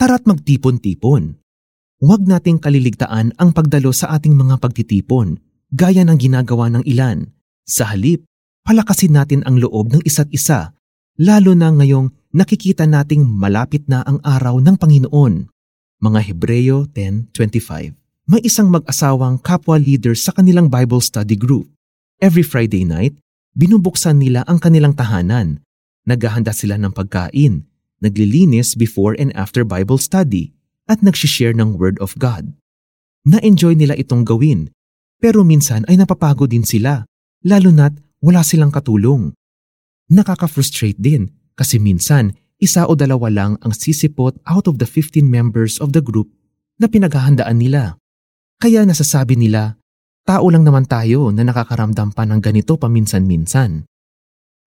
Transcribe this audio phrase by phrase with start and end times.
[0.00, 1.36] Tara't magtipon-tipon.
[2.00, 5.36] Huwag nating kaliligtaan ang pagdalo sa ating mga pagtitipon,
[5.76, 7.28] gaya ng ginagawa ng ilan.
[7.68, 8.24] Sa halip,
[8.64, 10.72] palakasin natin ang loob ng isa't isa,
[11.20, 15.52] lalo na ngayong nakikita nating malapit na ang araw ng Panginoon.
[16.00, 17.92] Mga Hebreyo 10.25
[18.24, 21.68] May isang mag-asawang kapwa leader sa kanilang Bible study group.
[22.24, 23.20] Every Friday night,
[23.52, 25.60] binubuksan nila ang kanilang tahanan.
[26.08, 27.68] Naghahanda sila ng pagkain,
[28.00, 30.52] naglilinis before and after Bible study,
[30.90, 32.52] at nagsishare ng Word of God.
[33.28, 34.72] Na-enjoy nila itong gawin,
[35.20, 37.04] pero minsan ay napapagod din sila,
[37.44, 37.94] lalo na't
[38.24, 39.36] wala silang katulong.
[40.10, 45.80] Nakaka-frustrate din kasi minsan isa o dalawa lang ang sisipot out of the 15 members
[45.80, 46.28] of the group
[46.80, 47.96] na pinaghahandaan nila.
[48.60, 49.80] Kaya nasasabi nila,
[50.28, 53.88] tao lang naman tayo na nakakaramdam pa ng ganito paminsan-minsan.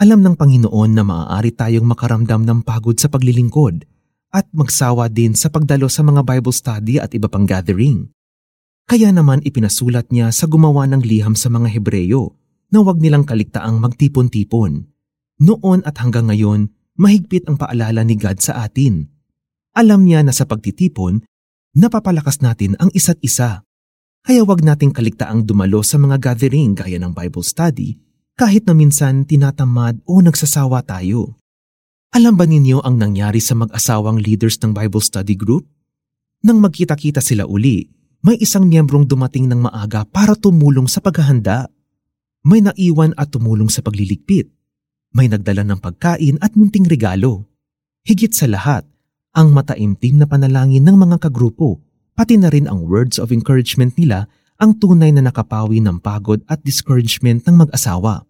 [0.00, 3.84] Alam ng Panginoon na maaari tayong makaramdam ng pagod sa paglilingkod
[4.32, 8.08] at magsawa din sa pagdalo sa mga Bible study at iba pang gathering.
[8.88, 12.32] Kaya naman ipinasulat niya sa gumawa ng liham sa mga Hebreyo
[12.72, 14.88] na huwag nilang kaligtaang magtipon-tipon.
[15.44, 19.04] Noon at hanggang ngayon, mahigpit ang paalala ni God sa atin.
[19.76, 21.28] Alam niya na sa pagtitipon,
[21.76, 23.68] napapalakas natin ang isa't isa.
[24.24, 28.00] Kaya huwag nating kaligtaang dumalo sa mga gathering gaya ng Bible study
[28.40, 31.36] kahit na minsan tinatamad o nagsasawa tayo.
[32.16, 35.68] Alam ba ninyo ang nangyari sa mag-asawang leaders ng Bible study group?
[36.40, 37.84] Nang magkita-kita sila uli,
[38.24, 41.68] may isang miyembrong dumating ng maaga para tumulong sa paghahanda.
[42.40, 44.48] May naiwan at tumulong sa pagliligpit.
[45.12, 47.44] May nagdala ng pagkain at munting regalo.
[48.08, 48.88] Higit sa lahat,
[49.36, 51.84] ang mataimtim na panalangin ng mga kagrupo,
[52.16, 56.64] pati na rin ang words of encouragement nila ang tunay na nakapawi ng pagod at
[56.64, 58.29] discouragement ng mag-asawa.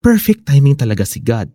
[0.00, 1.52] Perfect timing talaga si God.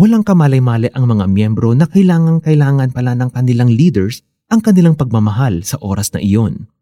[0.00, 5.76] Walang kamalay-malay ang mga miyembro na kailangang-kailangan pala ng kanilang leaders ang kanilang pagmamahal sa
[5.84, 6.72] oras na iyon.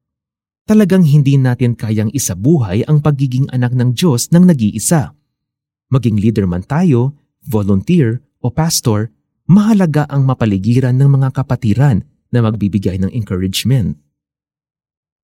[0.70, 5.18] Talagang hindi natin kayang isabuhay ang pagiging anak ng Diyos ng nag-iisa.
[5.90, 9.10] Maging leader man tayo, volunteer o pastor,
[9.50, 13.98] mahalaga ang mapaligiran ng mga kapatiran na magbibigay ng encouragement.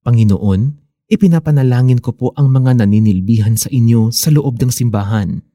[0.03, 0.61] Panginoon,
[1.07, 5.47] ipinapanalangin ko po ang mga naninilbihan sa inyo sa loob ng simbahan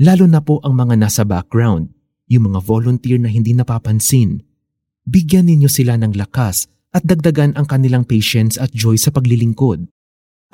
[0.00, 1.92] Lalo na po ang mga nasa background,
[2.24, 4.40] yung mga volunteer na hindi napapansin.
[5.04, 9.92] Bigyan ninyo sila ng lakas at dagdagan ang kanilang patience at joy sa paglilingkod.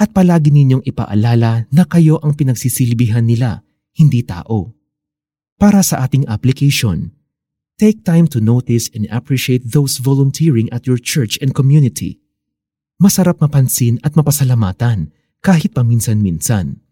[0.02, 3.62] At palagi ninyong ipaalala na kayo ang pinagsisilbihan nila,
[3.94, 4.74] hindi tao.
[5.62, 7.14] Para sa ating application,
[7.78, 12.18] take time to notice and appreciate those volunteering at your church and community.
[12.98, 16.85] Masarap mapansin at mapasalamatan kahit paminsan-minsan.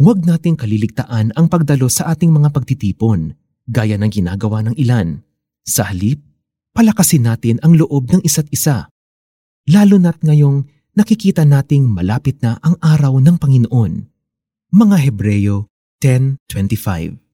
[0.00, 3.36] Huwag nating kaliligtaan ang pagdalo sa ating mga pagtitipon,
[3.68, 5.20] gaya ng ginagawa ng ilan.
[5.60, 6.24] Sa halip,
[6.72, 8.88] palakasin natin ang loob ng isa't isa.
[9.68, 10.64] Lalo na't ngayong
[10.96, 13.92] nakikita nating malapit na ang araw ng Panginoon.
[14.72, 15.68] Mga Hebreyo
[16.00, 17.29] 10.25